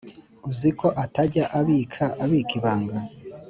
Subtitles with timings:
[0.51, 2.97] uziko atajya abika abika ibanga